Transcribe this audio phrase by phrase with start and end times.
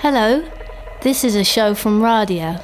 [0.00, 0.48] Hello,
[1.00, 2.60] this is a show from Radio.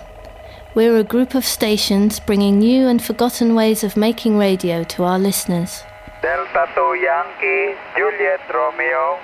[0.76, 5.18] We're a group of stations bringing new and forgotten ways of making radio to our
[5.18, 5.82] listeners.
[6.22, 9.18] Delta 2 Yankee, Juliet Romeo.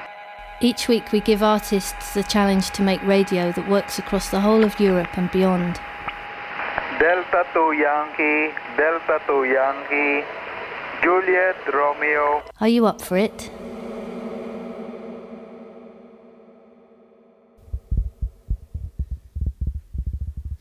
[0.61, 4.65] Each week we give artists the challenge to make radio that works across the whole
[4.65, 5.81] of Europe and beyond.
[6.99, 10.27] Delta 2 Yankee, Delta 2 Yankee,
[11.01, 12.43] Juliet Romeo.
[12.61, 13.53] Are you up for it?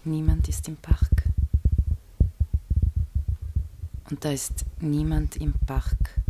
[0.05, 1.30] Niemand ist im Park.
[4.09, 6.22] Und da ist niemand im Park.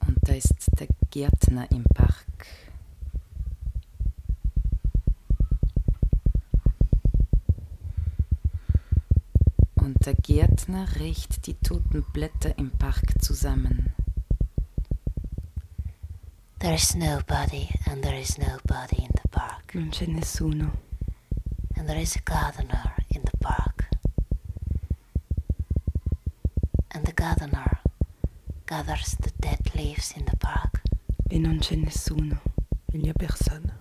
[0.00, 2.26] Und da ist der Gärtner im Park.
[9.76, 13.93] Und der Gärtner rächt die toten Blätter im Park zusammen.
[16.64, 19.74] There is nobody, and there is nobody in the park.
[19.74, 20.70] Non c'è nessuno.
[21.76, 23.84] And there is a gardener in the park.
[26.90, 27.80] And the gardener
[28.64, 30.80] gathers the dead leaves in the park.
[31.30, 32.40] E non c'è nessuno.
[32.94, 33.74] Il n'y a personne.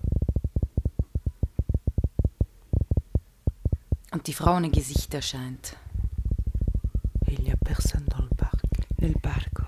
[4.11, 5.77] Und die Frau ohne Gesicht erscheint.
[7.27, 8.65] Et il n'y a personne dans le parc.
[8.99, 9.63] Nel parco.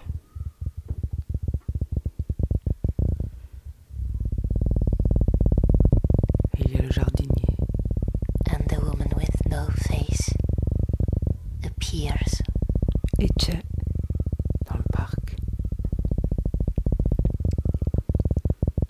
[6.57, 7.57] Et il y a le jardinier.
[8.49, 10.31] And the woman with no face
[11.65, 12.41] appears.
[13.19, 13.61] E c'è
[14.65, 15.35] dans le parc.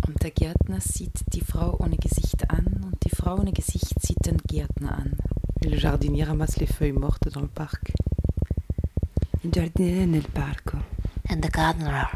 [0.07, 4.25] Und der Gärtner sieht die Frau ohne Gesicht an und die Frau ohne Gesicht sieht
[4.25, 5.17] den Gärtner an.
[5.61, 7.91] Et le jardinier ramasse les feuilles mortes dans le parc.
[9.43, 10.77] Il giardiniere nel parco.
[11.29, 12.07] And the gardener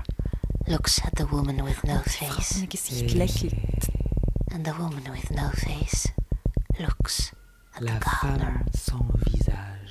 [0.68, 2.58] looks at the woman with no Die Frau face.
[2.58, 3.54] ohne Gesicht lächelt.
[4.54, 6.10] And the woman with no face
[6.80, 7.34] looks
[7.76, 8.46] at La the gardener.
[8.46, 9.89] femme sans visage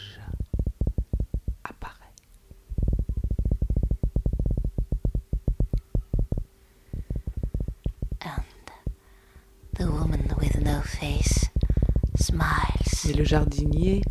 [13.08, 14.02] Et le jardinier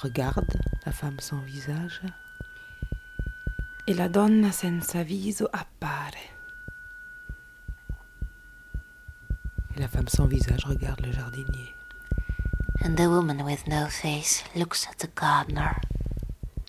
[0.00, 2.00] regarde la femme sans visage.
[3.88, 6.16] E la donna senza viso appare.
[9.74, 11.74] Et la femme sans visage regarde le jardinier.
[12.84, 15.80] And the woman with no face looks at the gardener.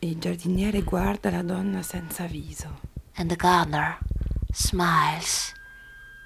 [0.01, 2.69] E il giardiniere guarda la donna senza viso.
[3.17, 3.99] And the gardener
[4.51, 5.53] smiles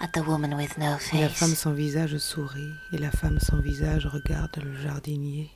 [0.02, 1.60] at the woman with no Et la femme face.
[1.60, 2.74] sans visage sourit.
[2.94, 5.50] Et la femme sans visage regarde le jardinier.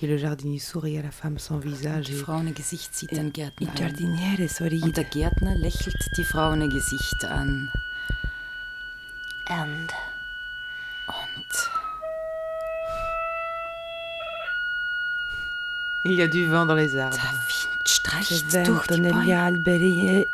[0.00, 2.06] Et le jardinier sourit à la femme sans visage.
[2.06, 3.74] Die Et Frau ohne Gesicht sieht den Gärtner an.
[3.74, 4.90] giardiniere Und sorride.
[4.92, 7.70] der Gärtner lächelt die Frau ohne Gesicht an.
[9.48, 9.92] And
[11.08, 11.70] Und
[16.04, 17.18] Il y a du vent dans les arbres.
[18.64, 20.26] durch die Bäume.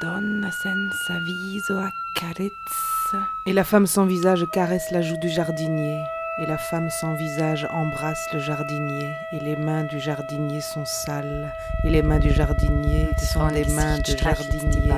[0.00, 3.28] Alberi la donna senza viso accarezza.
[3.46, 6.02] Et la femme sans visage caresse la joue du jardinier.
[6.38, 9.14] Et la femme sans visage embrasse le jardinier.
[9.32, 11.52] Et les mains du jardinier sont sales.
[11.84, 14.94] Et les mains du jardinier sont des mains die jardinier.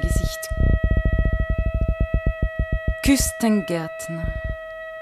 [0.00, 0.48] Gesicht
[3.02, 4.24] küsst den Gärtner.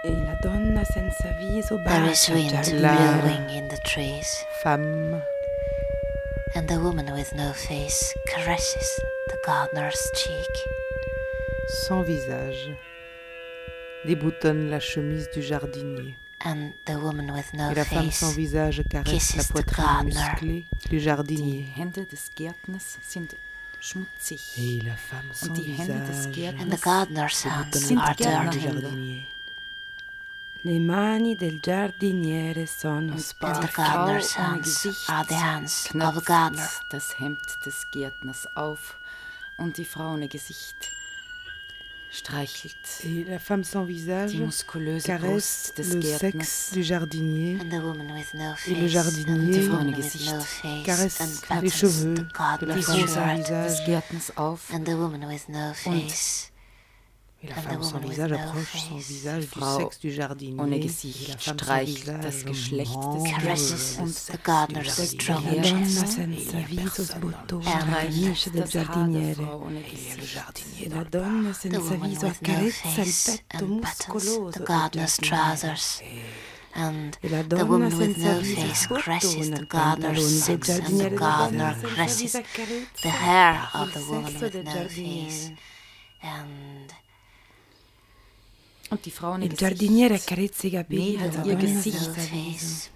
[0.04, 2.34] E la donna senza viso bacia
[3.69, 4.44] the trees.
[4.62, 5.22] Femme
[6.54, 10.54] And the woman with no face caresses the gardener's cheek.
[11.86, 12.76] sans visage
[14.04, 16.14] déboutonne la chemise du jardinier.
[16.44, 20.98] And the woman with no Et la femme sans visage caresse la poitrine musclée du
[20.98, 21.66] Die jardinier.
[21.76, 23.34] Hände des Gärtners sind
[23.80, 24.58] schmutzig.
[24.58, 26.54] Et la femme sans Und die Hände des visage
[27.78, 28.66] déboutonne la du dirty.
[28.66, 29.22] jardinier.
[30.65, 34.37] Le mani del giardiniere sono spaccavs,
[35.09, 35.91] Adehans,
[36.89, 38.97] das Hemd des Gärtners auf
[39.59, 40.93] und die Fraune Gesicht
[42.12, 42.76] streichelt.
[43.03, 44.35] Et la femme sans visage
[45.03, 47.58] caresse des le sexe du jardinier.
[48.69, 49.69] et le jardinier
[50.85, 52.15] caresse les cheveux
[52.61, 54.87] de la femme sans visage des Gärtners auf und
[57.44, 60.89] Et la femme sans visage approche son visage du sexe du jardinier.
[61.39, 63.25] Streicht das Geschlecht des
[64.27, 65.17] the gardener's
[70.89, 71.97] La donna senza
[74.53, 76.03] the gardener's trousers.
[76.75, 81.75] And the woman with no face caresses the gardener's sex and the gardener
[83.03, 85.50] the hair of the woman with no face.
[86.23, 86.94] And
[88.93, 92.11] Und die Frau Il giardiniere Gesicht, accarezza i capelli della ihr Gesicht.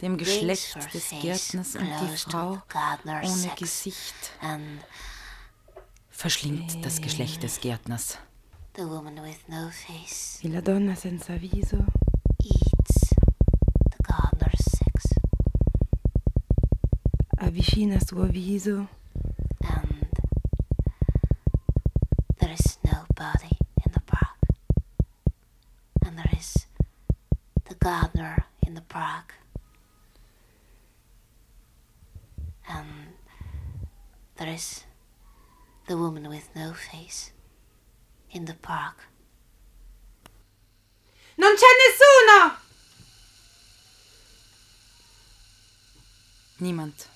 [0.03, 2.63] dem Geschlecht des Gärtners und die Frau
[3.23, 4.15] ohne Gesicht.
[6.11, 8.19] Verschlingt das Geschlecht des Gärtners.
[8.77, 11.79] the woman with no face E la donna senza viso.
[12.45, 13.09] eats
[13.91, 15.15] the gardener's sex,
[17.39, 18.87] avvicina suo viso
[34.57, 34.85] is
[35.87, 37.33] the woman with no face
[38.31, 39.09] in the park.
[41.37, 42.57] Non c'è nessuno!
[46.59, 47.09] Niemand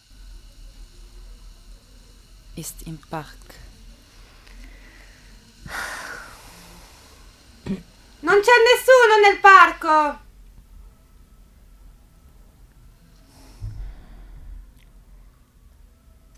[2.56, 3.54] ist im Park.
[8.20, 10.29] Non c'è nessuno nel parco!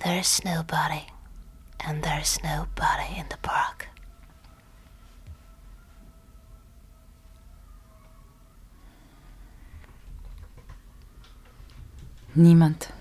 [0.03, 1.07] There is nobody,
[1.87, 3.89] and there is nobody in the park.
[12.35, 12.93] Niemand.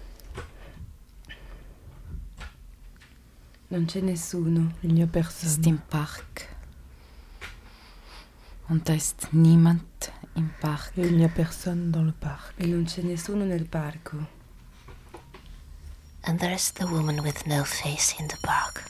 [3.69, 5.67] Non c'è nessuno, il n'y a ist personne.
[5.69, 6.49] im Park.
[8.67, 10.91] Und da ist niemand im Park.
[10.97, 12.53] Il n'y a personne dans le parc.
[12.59, 14.40] E non c'è nessuno nel parco.
[16.23, 18.83] And there is the woman with no face in the park.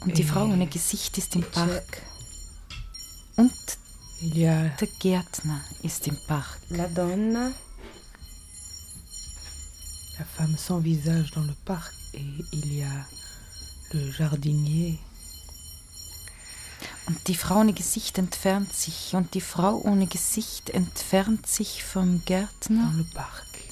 [0.00, 2.02] Und die Frau ohne Gesicht ist im Park.
[3.36, 3.52] Und
[4.20, 6.60] Il y a der Gärtner ist im Park.
[6.70, 7.52] la donna,
[10.18, 13.06] la femme sans visage dans le parc et il y a
[13.92, 14.98] le jardinier.
[17.12, 19.14] Und die Frau ohne Gesicht entfernt sich.
[19.14, 22.90] Und die Frau ohne Gesicht entfernt sich vom Gärtner.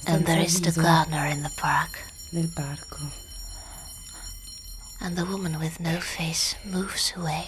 [0.04, 1.88] And there is the gardener in the park.
[2.32, 2.98] nel parco.
[5.00, 7.46] And the woman with no face moves away.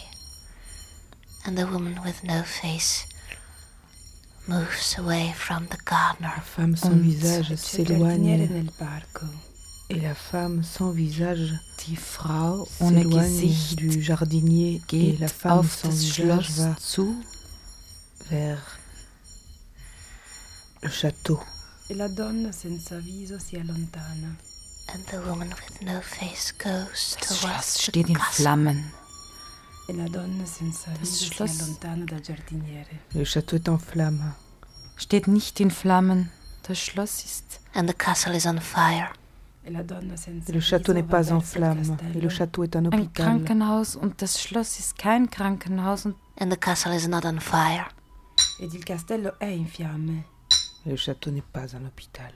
[1.44, 3.04] And the woman with no face
[4.46, 6.32] moves away from the gardener.
[6.36, 8.70] La femme sans Und visage s'éloigne.
[9.94, 11.52] Et la femme sans visage
[11.86, 16.58] Die Frau ohne s'éloigne Gesicht du jardinier et la femme auf sans das visage Schloss
[16.58, 17.22] va zu.
[18.30, 18.78] vers
[20.82, 21.40] le château.
[21.90, 24.34] E la donna senza viso si allontana.
[24.94, 28.42] And the woman with no face goes Das Schloss towards the steht in castle.
[28.44, 28.92] Flammen.
[29.88, 32.94] E la donna senza Das viso Schloss- si allontana dal giardiniere.
[33.14, 34.32] Le château est en flammes.
[34.96, 36.30] Steht nicht in Flammen.
[36.66, 39.10] Das Schloss ist And the castle is on fire.
[39.64, 41.96] Le château n'est pas en flammes.
[42.14, 43.26] Et le château est un ein hôpital.
[43.26, 47.86] Krankenhaus und das Schloss ist kein Krankenhaus und And the castle is not on fire.
[48.60, 50.24] Ed il castello è in fiamme.
[50.84, 52.32] Et le château n'est pas un hôpital.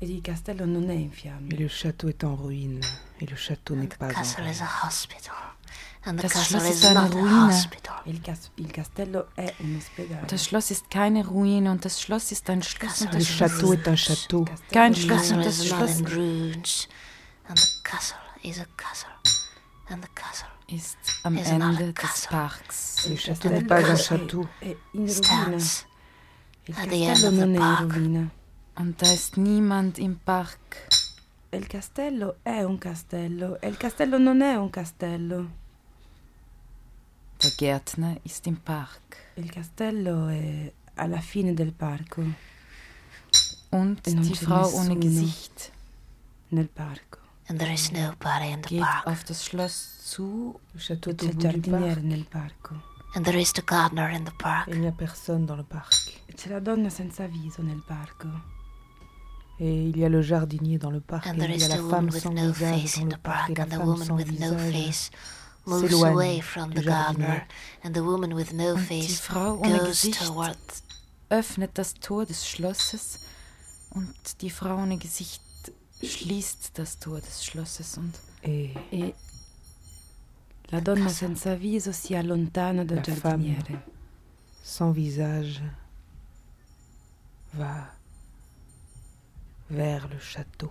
[0.00, 1.10] Ed il castello non è in
[1.50, 2.80] Et le château est en ruine.
[3.20, 4.44] Et le château n'est pas en castle
[6.16, 7.52] Das castle Schloss is ist eine Ruine.
[8.06, 10.26] E il, cas- il castello è un ospedale.
[10.26, 13.72] das Schloss ist keine Ruine und das Schloss ist ein Schloss und das Schloss château
[13.74, 14.44] est un château.
[14.72, 16.00] kein The Schloss und das Schloss.
[16.00, 19.10] And the castle is a castle.
[19.88, 22.30] And the castle ist am Is not a Ende des castle.
[22.30, 23.06] Parks.
[23.06, 24.48] Il château n'est castello pas un château.
[24.60, 25.06] È in.
[26.66, 28.30] Il at the end castello of the non è in.
[28.76, 30.88] Und da ist niemand im Park.
[31.50, 33.60] Il castello è un castello.
[33.60, 35.66] E il castello non è un castello.
[37.42, 39.16] Der Gärtner ist im Park.
[39.36, 42.22] Il castello è alla fine del parco,
[43.70, 44.96] Und E non die Frau ohne.
[44.98, 45.70] Gesicht
[46.50, 47.18] nel parco.
[47.48, 49.06] And there is nobody in the geht park.
[49.06, 50.58] auf das Schloss zu.
[50.74, 52.02] Le château E du giardiniere parc.
[52.02, 52.74] nel parco.
[53.14, 54.68] And there is the gardener in the park.
[54.68, 55.94] Et il n'y a personne dans le parc.
[56.28, 58.28] E c'è la donna senza viso nel parco.
[59.60, 61.26] Et il y a le jardinier dans le parc.
[61.26, 62.80] And Et there il y a is la the femme woman with sans no visage
[62.82, 63.46] face dans in le the parc.
[63.46, 63.50] park.
[63.50, 65.10] Et la And the femme woman sans with no visage face
[65.68, 67.46] moves away from the gardener.
[67.82, 70.82] And the woman with no Und die face Frau ohne goes Gesicht towards
[71.30, 73.20] öffnet das Tor des Schlosses
[73.90, 75.42] und die Frau ohne Gesicht
[76.02, 79.14] schließt das Tor des Schlosses und Et E
[80.70, 83.82] la donna senza viso si allontana dal La giardiniere.
[84.62, 85.62] sans visage
[87.54, 87.90] va
[89.70, 90.70] vers le château.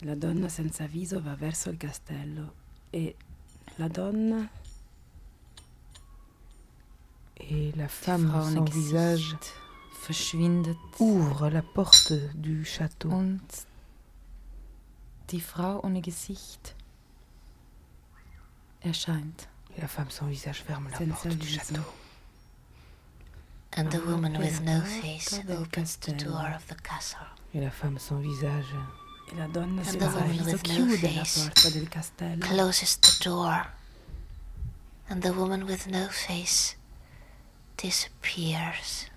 [0.00, 2.61] La donna senza viso va verso il castello.
[2.92, 3.88] La
[7.38, 9.36] Et la femme sans visage
[10.98, 13.08] ouvre la porte du château.
[13.08, 13.40] und
[15.28, 16.74] die Frau ohne Gesicht
[18.82, 19.48] erscheint.
[19.76, 21.80] Et la femme sans visage ferme la porte du château.
[23.74, 26.32] And the woman with no face porta del opens the castello.
[26.32, 27.26] door of the castle.
[27.54, 28.74] Et la femme sans visage
[29.32, 31.88] E la donna And the senza woman viso with no chiude la face porta del
[31.88, 32.46] castello.
[32.46, 33.66] Closes the door.
[35.08, 36.76] And the woman with no face
[37.76, 39.08] disappears.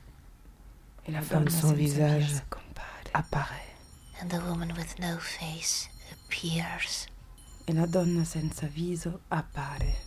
[1.04, 3.10] E la femme donna sans senza visage viso scompare.
[3.12, 3.76] apparaît.
[4.22, 7.08] And the woman with no face appears.
[7.66, 10.05] E la donna senza viso appare.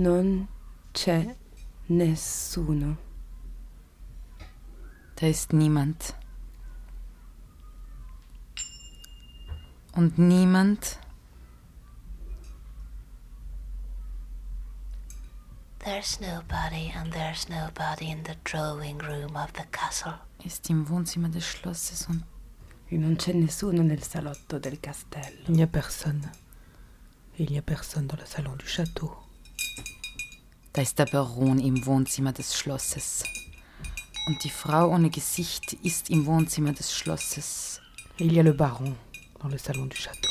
[0.00, 0.48] Non
[0.92, 1.36] c'è
[1.88, 2.96] nessuno.
[5.14, 6.14] Da ist niemand.
[9.92, 10.98] Und niemand
[15.80, 20.14] There's nobody, and there's nobody in the drawing room of the castle.
[20.42, 22.24] ist im Wohnzimmer des Schlosses und
[22.88, 25.42] E non c'è nessuno nel salotto del castello.
[25.48, 26.30] Il n'y a personne.
[27.36, 29.28] Il n'y a personne dans le salon du château.
[30.72, 33.24] Da ist der Baron im Wohnzimmer des Schlosses.
[34.26, 37.80] Und die Frau ohne Gesicht ist im Wohnzimmer des Schlosses.
[38.18, 38.94] Il y a le baron
[39.40, 40.30] dans le salon du château.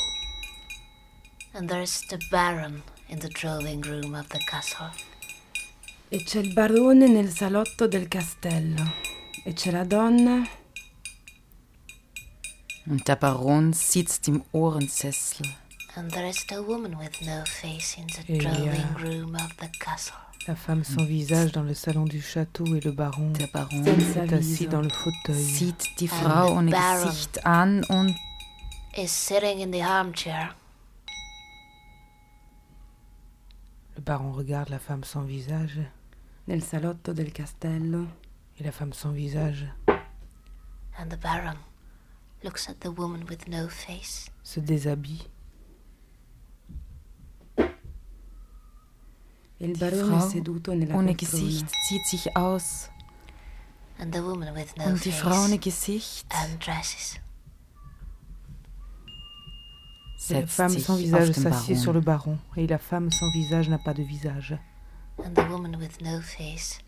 [1.52, 4.90] And there's the baron in the drawing room of the castle.
[6.08, 8.82] E c'è il barone nel salotto del castello.
[9.44, 10.48] E c'è la donna
[12.86, 15.46] Und der Baron sitzt im Ohrensessel.
[15.96, 20.29] And there is the woman with no face in the drawing room of the castle.
[20.48, 24.32] La femme sans visage dans le salon du château et le baron Der Baron est
[24.32, 25.44] assis dans le fauteuil.
[25.44, 27.06] sieht die Frau ohne Baron.
[27.06, 28.14] Gesicht an und
[28.96, 30.54] Is sitting in the armchair.
[33.96, 35.78] Le baron regarde la femme sans visage
[36.48, 38.06] nel salotto del castello.
[38.58, 39.66] et la femme sans visage
[40.98, 41.56] And the baron
[42.42, 44.30] looks at the woman with no face.
[44.42, 45.28] se déshabille.
[47.56, 47.70] E il
[49.60, 51.14] Die Frau ohne.
[51.14, 52.88] Gesicht zieht sich aus.
[53.98, 54.14] Und
[55.12, 56.26] Frau ohne Gesicht.
[60.30, 62.38] La setzt femme sich sans auf visage den s'assied sur le Baron.
[62.54, 64.58] baron et la femme sans visage n'a pas de visage.
[65.18, 66.78] And the woman with no face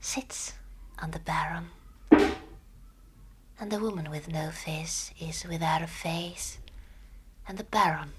[0.00, 0.54] sits
[1.02, 1.70] on the baron.
[3.58, 6.58] And the woman with no face is without a face.
[7.46, 8.10] And the baron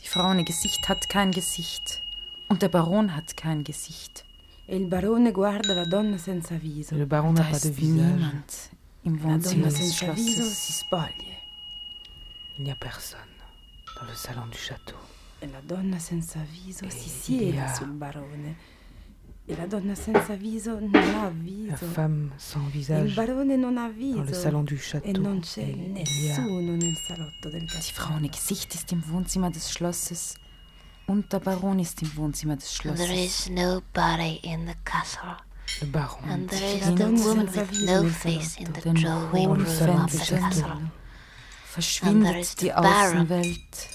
[0.00, 2.02] Die Frau ohne Gesicht hat kein Gesicht.
[2.48, 4.24] Und der Baron hat kein Gesicht.
[4.66, 6.94] E il barone guarda la donna senza viso.
[6.94, 8.14] Et le baron n'a Da pas de ist visage.
[8.14, 8.70] niemand
[9.04, 10.78] im Wohnzimmer des viso si Schlosses.
[10.78, 11.36] spoglie.
[12.56, 13.34] Il n'y a personne
[13.96, 14.96] dans le salon du château.
[15.40, 17.74] E la donna senza viso si E siede via.
[17.74, 18.56] sul barone.
[19.44, 21.86] E la donna senza viso non ha La viso.
[21.86, 24.22] femme sans E il visage barone non ha dans viso.
[24.22, 25.20] le salon du E château.
[25.20, 28.14] non c'è nessuno nel salotto del Die Frau castello.
[28.16, 30.34] ohne Gesicht ist im Wohnzimmer des Schlosses.
[31.06, 33.46] Und der Baron ist im Wohnzimmer des And there Schlosses.
[33.46, 35.36] is nobody in the castle.
[35.80, 36.28] le baron.
[36.28, 40.18] And there is la the woman with no face in the drawing room of the
[40.18, 40.70] castle.
[40.70, 40.90] And there
[41.66, 42.72] Verschwindet is die.
[42.72, 43.88] Außenwelt.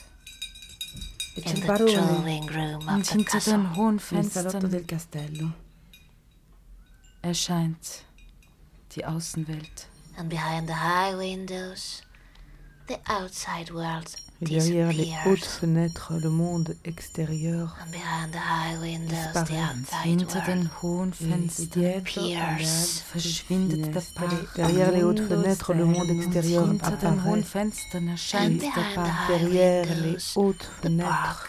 [1.38, 3.54] E c'è In il the barone drawing room Und of the castle.
[3.54, 5.54] den hohen nel salotto Fenstern del castello.
[7.22, 8.04] erscheint
[8.96, 9.88] die Außenwelt.
[10.18, 12.02] And behind the high windows,
[12.88, 18.80] the outside world Et derrière les hautes fenêtres, le monde extérieur And behind the high
[18.80, 19.74] windows, the Disparaît.
[19.74, 22.30] Und outside hinter den hohen Fenstern
[23.12, 24.56] verschwindet der Park.
[24.56, 27.42] Derrière les hautes fenêtres, le monde extérieur apparaît.
[29.28, 31.48] Derrière les hautes fenêtres,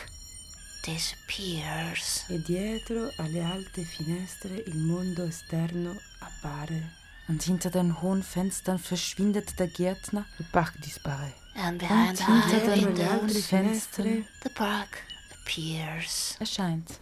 [0.88, 2.24] disappears.
[2.30, 6.82] E dietro alle alte finestre il mondo esterno appare.
[7.28, 10.24] Und hinter den hohen Fenstern verschwindet der Gärtner.
[10.38, 11.34] le parc disparaît.
[11.60, 15.02] And behind the hinter high den Dietro alle altre windows, finestre Fenstern the park
[15.42, 16.36] appears.
[16.40, 17.00] erscheint.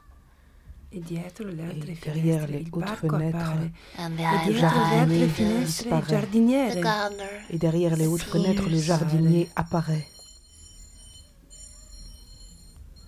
[0.94, 3.70] E dietro le altre derrière finestre les il hautes parco fenêtres, appare.
[3.98, 6.02] And E behind the dietro le high altre jardinier finestre il disparaît.
[6.02, 6.82] the giardiniere.
[6.82, 10.08] gardener Et derrière les hautes fenêtres, le jardinier apparaît.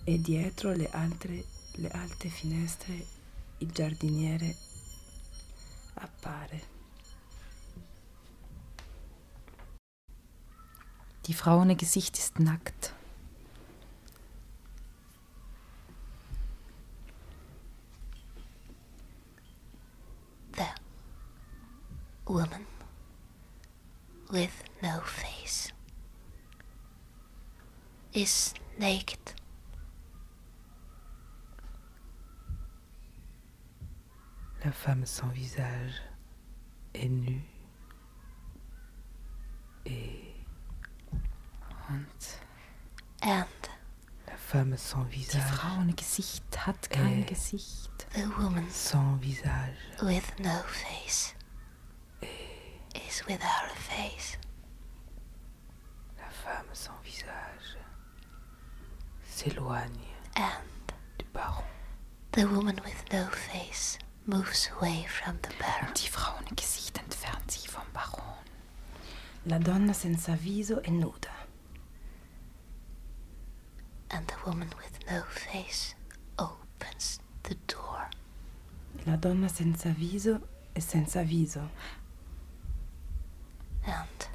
[0.06, 1.28] E dietro le altre
[1.78, 2.86] le alte finestre
[3.58, 4.54] il giardiniere
[5.94, 6.72] appare.
[11.26, 12.92] Die Frau ohne Gesicht ist nackt.
[20.52, 20.66] The
[22.26, 22.66] woman
[24.30, 25.72] with no face
[28.12, 29.23] is naked.
[34.84, 36.02] Femme sans visage
[36.92, 37.40] est nue
[39.86, 40.34] et
[41.88, 42.40] Und
[43.22, 43.46] And
[44.26, 47.24] la femme sans die visage Frau ohne Gesicht hat kein.
[47.24, 48.06] Gesicht.
[48.12, 51.34] the woman sans visage with no face
[52.94, 54.36] is without a face.
[56.18, 57.78] la femme sans visage
[59.30, 61.64] s'éloigne And du baron
[62.32, 65.50] the woman with no face moves away from the.
[65.88, 68.22] Und die Frau ohne Gesicht entfernt sich vom Baron.
[69.46, 71.30] La donna senza viso è nuda.
[74.10, 75.94] And the woman with no face
[76.38, 78.08] opens the door.
[79.06, 80.40] La donna senza viso
[80.72, 81.68] è senza viso.
[83.86, 84.28] And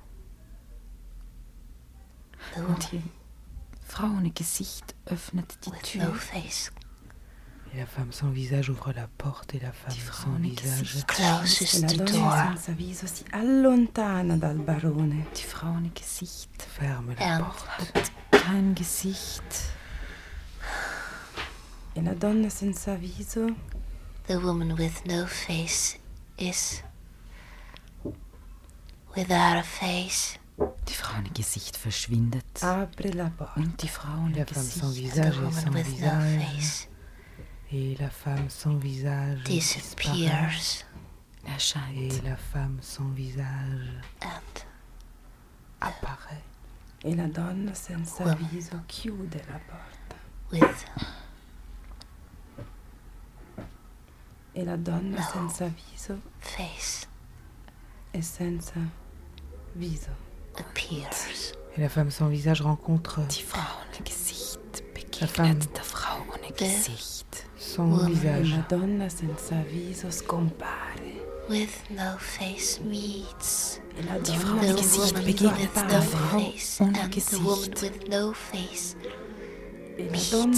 [2.53, 3.03] the Und woman die
[3.87, 6.03] Frau ohne Gesicht öffnet die with Tür.
[6.05, 6.71] no face
[7.73, 10.41] et la femme sans visage ouvre la porte et la femme Die Frau sans ohne
[10.49, 12.33] visage Gesicht closes la the door.
[12.55, 15.25] senza viso si allontana dal barone.
[15.35, 19.73] Die Frau ohne Gesicht ferme la porte kein Gesicht.
[21.95, 23.47] E la donna senza viso
[24.27, 25.97] the woman with no face
[26.37, 26.81] is
[29.15, 30.37] without a face.
[30.87, 32.45] Die Frau ohne Gesicht verschwindet.
[32.63, 33.59] apre la porta.
[33.59, 35.95] Und die Frau ohne la femme sans Gesicht The visage et woman sans with no
[35.95, 36.88] visage face
[37.71, 40.85] et la femme sans visage disparaît disappears.
[41.45, 42.23] et erscheint.
[42.23, 43.89] la femme sans visage
[44.21, 44.63] And
[45.81, 46.43] apparaît
[47.05, 48.37] E la donna senza Woman.
[48.51, 50.15] viso chiude la porta.
[50.51, 50.85] with
[54.55, 55.23] E la donna No.
[55.31, 57.07] senza viso face
[58.11, 58.79] è senza
[59.75, 60.09] viso.
[60.57, 61.53] appears.
[61.75, 64.59] et la femme sans visage rencontre Die Frau ohne Gesicht
[65.21, 65.53] La femme.
[65.53, 67.45] begegnet der Frau ohne Gesicht.
[67.59, 68.55] sans Woman, visage.
[68.55, 71.27] Madonna senza viso scompare.
[71.49, 73.81] With no face meets.
[74.25, 77.81] Die Frau ohne no Gesicht begegnet der Frau ohne Gesicht.
[77.81, 79.19] With no face meets.
[79.99, 80.55] La donna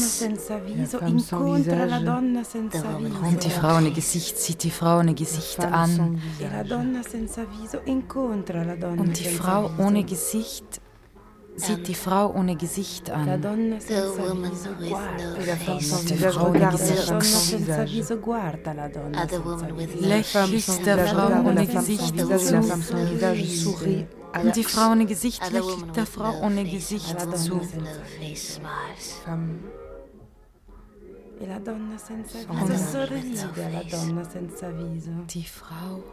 [1.08, 3.26] incontra la donna senza viso.
[3.26, 6.22] Und die Frau ohne Gesicht sieht die Frau ohne Gesicht an.
[8.98, 10.82] Und die Frau ohne Gesicht
[11.56, 13.42] sieht die Frau ohne Gesicht an.
[16.08, 17.12] Die Frau ohne Gesicht.
[20.00, 22.28] Lächelst der Frau ohne Gesicht zu.
[24.44, 27.54] Und Die Frau ohne Gesicht lächelt der Frau ohne Gesicht zu.
[27.54, 27.68] Und
[35.34, 36.04] Die Frau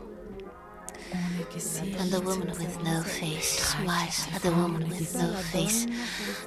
[1.13, 5.87] And the woman with no face smiles at the woman with no face.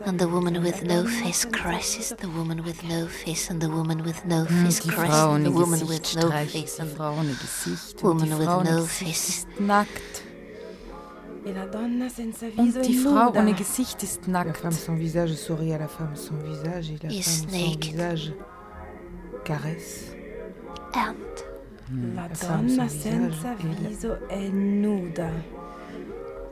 [0.06, 3.50] And the woman with no face caresses the woman with no face.
[3.50, 6.80] And the woman with no face Frau caresses ohne the woman with no face.
[6.80, 6.98] And.
[6.98, 9.46] Und woman with no face.
[9.60, 10.24] nackt.
[11.44, 11.66] La
[12.58, 14.58] Und die Frau ohne Gesicht ist la nackt.
[14.58, 18.34] femme sans visage sourit à la femme sans visage et la femme sans visage
[19.44, 20.12] caresse
[20.94, 21.16] and
[21.94, 25.30] La La donna sans senza e la- viso è nuda.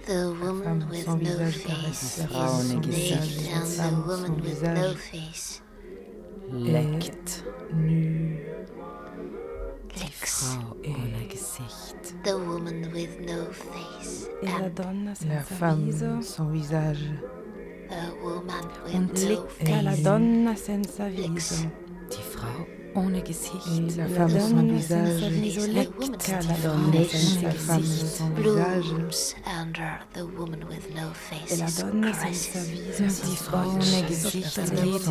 [0.06, 2.22] the woman femme with sans no visage face.
[2.22, 5.62] la visage naked et la and the femme woman sans with no visage face.
[6.52, 8.40] Leckt nue
[9.88, 12.16] die licks Frau ohne Gesicht.
[12.24, 14.28] the woman with no face.
[14.42, 17.20] E la donna la senza viso femme sans visage.
[17.88, 21.56] the woman with no licca la face donna senza viso.
[22.10, 22.66] Die Frau
[23.00, 23.68] ohne Gesicht.
[23.68, 25.22] Une femme sans visage.
[25.74, 29.36] La femme sans visage.
[29.62, 31.84] Under the woman with no face is
[33.22, 35.06] Die Frau ohne Gesicht geht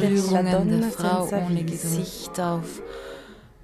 [0.00, 2.82] Berührungen der Frau ohne Gesicht auf.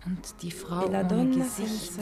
[0.07, 1.93] Und die Frau ohne Gesicht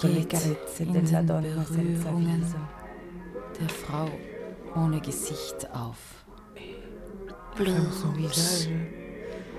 [0.00, 0.32] geht
[0.78, 2.44] in den Berührungen
[3.60, 4.08] der Frau
[4.74, 5.98] ohne Gesicht auf.
[7.54, 8.68] Blooms.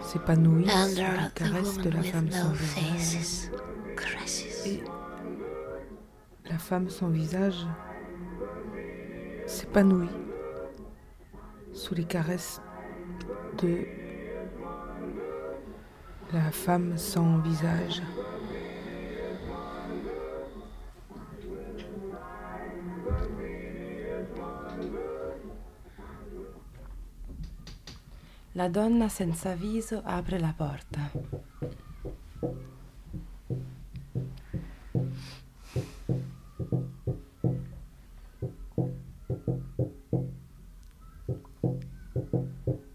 [0.04, 3.50] S'épanouit sous la caresse de la femme sans visage
[4.66, 4.84] et
[6.50, 7.66] la femme sans visage
[9.46, 10.10] s'épanouit
[11.74, 12.62] sous les caresses
[13.62, 13.86] de
[16.32, 18.02] la femme sans visage.
[28.56, 31.12] La donna senza viso apre la porta.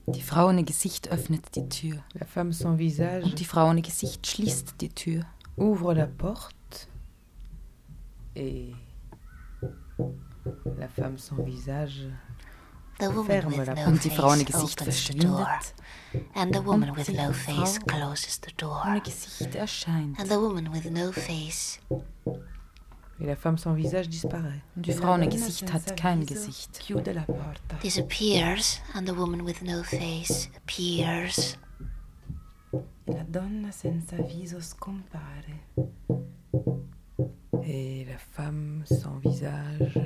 [0.07, 2.05] Die Frau ohne Gesicht öffnet die Tür.
[2.15, 5.25] La femme sans visage Und die Frau ohne Gesicht schließt die Tür.
[5.57, 6.87] ouvre la porte
[8.37, 8.73] et
[10.79, 12.13] la femme sans visage
[12.99, 15.47] The woman Ferme with la no Und die Frau ohne face Gesicht opens the door,
[15.47, 15.75] verschwindet.
[16.35, 20.19] and the woman with no face closes the door, Ohne Gesicht erscheint.
[20.19, 21.79] and the woman with no face
[23.21, 24.63] et la femme sans visage disparaît.
[24.77, 26.81] Die La Frau ohne donna Gesicht senza hat kein viso Gesicht.
[26.81, 27.77] Chiude la porta.
[27.83, 31.57] disappears, and the woman with no face appears.
[33.07, 35.65] La donna senza viso scompare.
[37.65, 39.99] Et la femme sans visage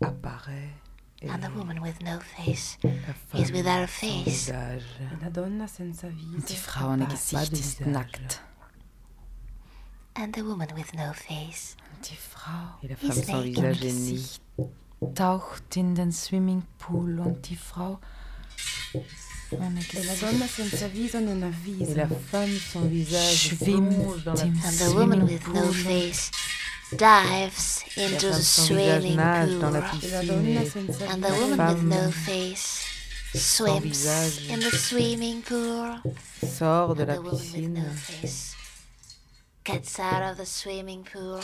[0.00, 0.74] apparaît.
[1.22, 2.76] And the woman with no face
[3.34, 4.52] is without a face.
[6.48, 8.40] Die Frau ohne Gesicht ist nackt.
[10.14, 11.76] And the woman with no face.
[12.04, 13.80] Die Frau ist naked.
[13.82, 14.42] Nicht.
[15.14, 17.98] Taucht in den Swimmingpool und die Frau
[19.50, 20.18] ohne Gesicht
[23.34, 26.12] schwimmt im Swimmingpool
[26.90, 29.76] dives into the swimming pool.
[29.76, 32.84] E And the woman with no face
[33.34, 34.06] swims
[34.48, 36.00] in the swimming pool.
[36.42, 38.54] sort de And la the woman with piscine no face
[39.64, 41.40] gets out of the swimming pool.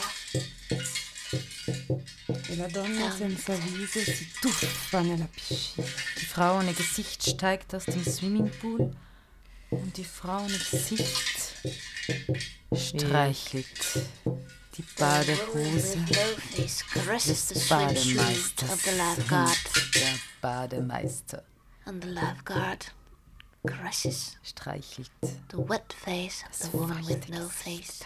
[2.49, 5.87] e la donna senza viso si tuffa nella piscina.
[6.17, 8.93] Die Frau ohne Gesicht steigt aus dem Swimmingpool
[9.71, 11.55] und die Frau ohne Gesicht
[12.75, 13.65] streichelt
[14.25, 18.71] die The woman Badehose with no face caresses the des Bademeisters.
[18.71, 19.57] of the lifeguard.
[19.75, 21.43] Und der Bademeister
[21.85, 22.85] And the lifeguard
[23.67, 25.11] caresses streichelt
[25.49, 28.03] the wet face of the woman with no face.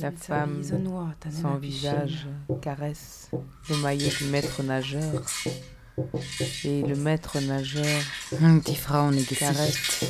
[0.00, 2.26] La femme sans visage
[2.60, 3.30] caresse
[3.68, 5.24] le maillot du maître nageur
[6.64, 8.76] et le maître nageur die
[9.34, 10.04] caresse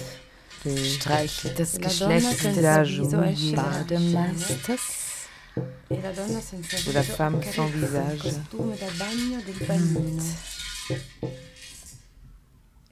[0.65, 3.55] le streichelt das Geschlecht des.
[3.57, 5.02] Bademeisters.
[5.55, 8.23] De la femme sans visage.
[8.23, 10.23] costume da bagno del bagnino.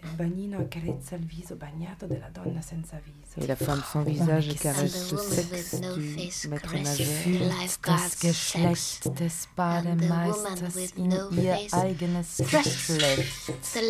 [0.02, 3.40] Il bagnino accarezza il viso bagnato della donna senza viso.
[3.40, 6.74] et la femme sans visage caresse le the woman sexe with no du face maître
[6.74, 7.24] nageur
[9.04, 13.52] des And the woman Bademeisters with in no ihr face eigenes Geschlecht.
[13.72, 13.82] The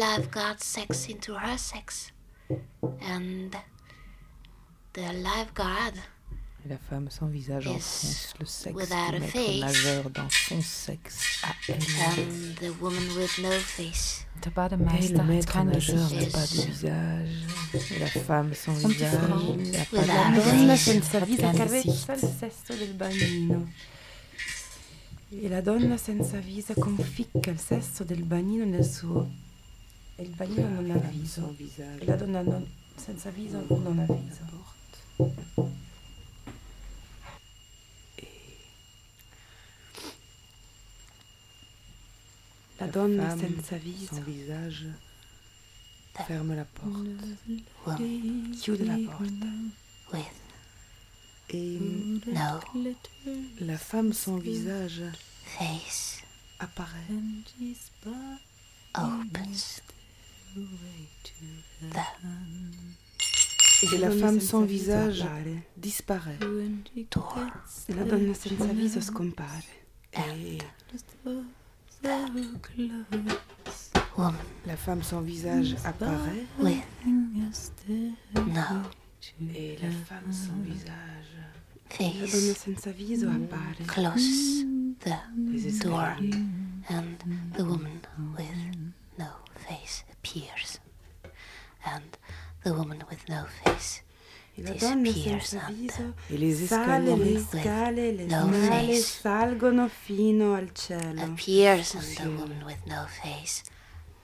[0.63, 2.13] sex into her sex.
[3.01, 3.57] And
[4.93, 6.01] the lifeguard
[6.65, 11.55] et la femme sans visage enfonce le sexe du maître nageur dans son sexe à
[11.69, 14.27] elle and the woman with no face.
[14.43, 16.13] Der et le maître Gesicht.
[16.13, 17.47] n'a pas de visage
[17.91, 20.51] et la femme sans visage n'a pas de
[21.27, 21.71] visage.
[25.33, 29.31] E la donna senza viso conficca il sesso del bagnino nel suo...
[30.17, 31.55] E il bagnino non ha sans viso.
[31.57, 35.81] visage E la donna non- senza viso non ha viso.
[42.81, 44.87] La senza viso sans visage
[46.15, 46.89] ferme la porte.
[47.87, 49.47] Woman chiude la porta.
[50.13, 50.25] with
[51.51, 51.79] et
[52.27, 52.61] no.
[53.61, 55.03] la femme sans visage
[55.45, 56.23] face.
[56.59, 57.05] apparaît.
[58.95, 59.83] Opens
[60.55, 60.65] the
[63.93, 65.25] et la femme sans visage
[65.77, 66.39] disparaît.
[67.11, 67.37] Door.
[67.91, 69.65] La donna senza viso scompare.
[70.15, 70.59] et
[74.17, 74.37] Woman
[74.67, 76.47] la femme sans visage apparaît.
[76.59, 76.83] With
[78.35, 78.83] no
[79.55, 81.37] et la femme sans visage.
[81.91, 83.87] Face senza viso appare.
[83.87, 84.65] closes
[85.01, 86.17] the door,
[86.89, 87.19] and
[87.57, 88.01] the woman
[88.37, 89.29] with no
[89.69, 90.81] face appears.
[91.85, 92.17] And
[92.65, 94.03] the woman with no face
[94.63, 99.03] disappears senza and viso sale le scale, le No scale face.
[99.21, 101.23] salgono fino al cielo.
[101.23, 103.63] appears, and the woman with no face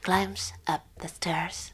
[0.03, 1.73] climbs up the stairs,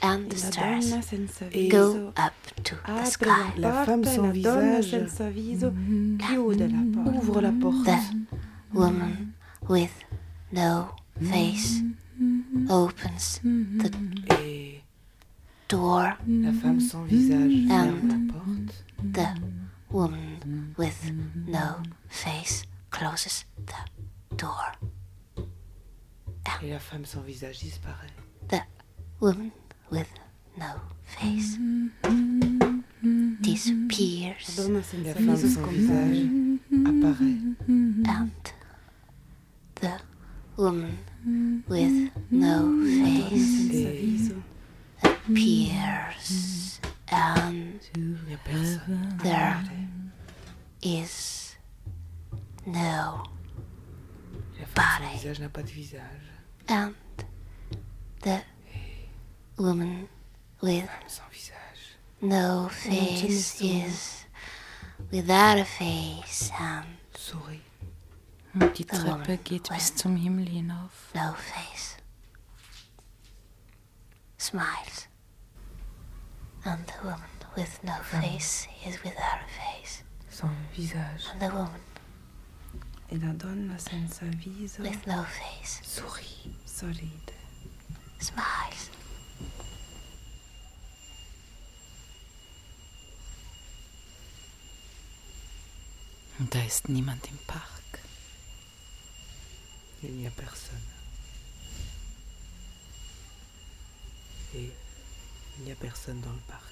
[0.00, 2.32] and the La stairs senza E go up
[2.62, 3.26] to the sky.
[3.26, 4.90] la La porta femme e sans la donna visage.
[4.90, 6.18] senza viso mm-hmm.
[6.18, 7.04] chiude la mm-hmm.
[7.04, 7.18] porta.
[7.18, 7.84] ouvre la porte.
[7.84, 9.72] The woman mm-hmm.
[9.72, 10.04] with
[10.52, 11.82] no face
[12.68, 13.90] opens the
[14.28, 14.45] et
[15.68, 16.16] door.
[16.26, 18.26] la femme sans visage And ferme mm-hmm.
[18.28, 19.28] la porte The
[19.90, 21.12] woman with
[21.46, 24.72] no face closes the door.
[26.62, 28.12] et la femme sans visage disparaît
[28.48, 28.60] The
[29.20, 29.50] woman
[29.90, 30.08] with
[30.58, 31.58] no face
[33.40, 36.26] disappears, La donna senza La femme sans visage
[36.86, 37.38] apparaît.
[37.68, 38.30] and
[39.76, 40.00] the
[40.56, 40.96] woman
[41.68, 44.34] with no face Senza viso
[45.28, 47.80] appears and
[49.22, 49.64] there
[50.82, 51.56] is
[52.64, 53.18] no
[54.74, 55.18] body.
[56.68, 56.94] And
[58.22, 58.42] the
[59.58, 60.08] woman
[60.60, 60.88] with
[62.20, 64.24] no face is
[65.10, 66.86] without a face and
[67.16, 67.60] Sorry.
[68.54, 71.12] Und die Treppe geht bis zum Himmel hinauf.
[71.14, 71.96] No face.
[74.38, 75.08] Smiles.
[76.66, 81.24] And the woman with no face is without a face Sans visage.
[81.32, 81.80] and the woman
[83.12, 86.48] E la donna senza viso with no face Souris.
[86.66, 87.32] sorride.
[88.18, 88.90] smiles
[96.38, 98.00] Und da ist niemand im Park.
[100.02, 100.82] Il n'y a personne.
[104.54, 104.70] Et
[105.58, 106.62] il n'y a personne dans le parc.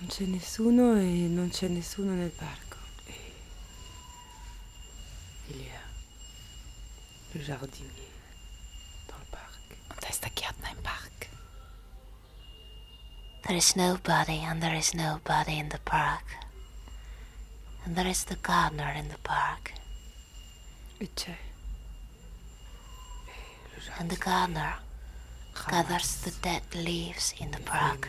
[0.00, 2.76] Non c'è nessuno e non c'è nessuno nel parco.
[5.48, 5.80] Il y a
[7.32, 8.10] le jardinier
[9.08, 9.60] dans le parc.
[9.90, 11.28] Und da ist der Gärtner im Park.
[13.46, 16.24] there is nobody and there is nobody in the park
[17.84, 19.72] and there is the gardener in the park
[20.98, 21.53] E c'è.
[23.98, 24.74] And the gardener
[25.70, 28.08] gathers the dead leaves in the park.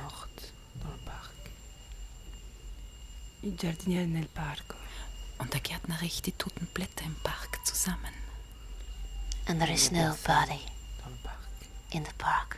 [5.38, 8.13] Und der Gärtner riecht die toten Blätter im Park zusammen.
[9.47, 10.59] and there is nobody
[11.91, 12.57] in the park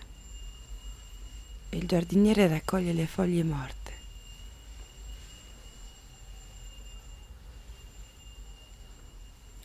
[1.69, 3.91] E il giardiniere raccoglie le foglie morte.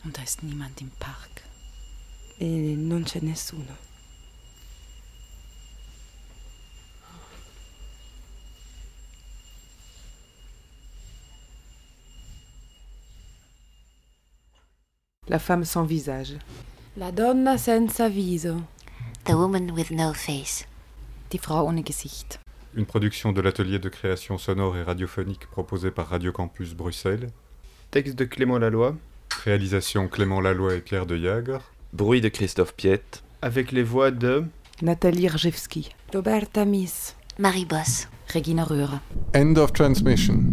[0.03, 1.43] Und da ist niemand im Park.
[2.37, 3.77] E non c'è nessuno.
[15.27, 16.37] La femme sans visage.
[16.95, 18.71] La donna senza viso.
[19.25, 20.65] the woman with no face
[21.31, 22.39] Die Frau ohne Gesicht.
[22.75, 27.29] Une production de l'atelier de création sonore et radiophonique proposé par Radio Campus Bruxelles.
[27.91, 28.95] Texte de Clément Laloy,
[29.43, 31.61] Réalisation Clément Laloy et Pierre de Jagre.
[31.93, 34.43] Bruit de Christophe Piette, avec les voix de
[34.81, 35.89] Nathalie Rjewski.
[36.13, 37.15] Roberta Miss.
[37.39, 38.99] Marie Boss Regina Röhrer.
[39.33, 40.51] End of transmission.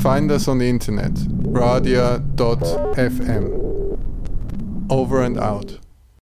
[0.00, 1.12] Find us on the internet,
[1.52, 1.98] radia.fm.
[4.90, 5.78] Over and out.